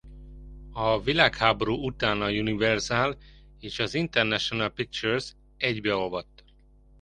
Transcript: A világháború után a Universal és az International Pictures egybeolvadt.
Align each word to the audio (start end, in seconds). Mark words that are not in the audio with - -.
A 0.73 1.01
világháború 1.01 1.83
után 1.85 2.21
a 2.21 2.29
Universal 2.29 3.17
és 3.59 3.79
az 3.79 3.93
International 3.93 4.69
Pictures 4.69 5.33
egybeolvadt. 5.57 6.43